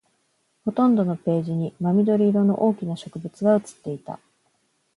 [0.65, 4.19] ほとんどのページに真緑色の大きな植物が写っていた